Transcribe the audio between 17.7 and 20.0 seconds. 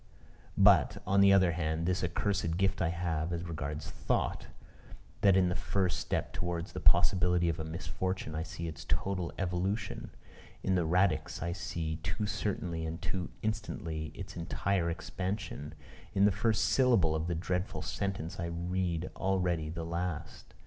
sentence, I read already the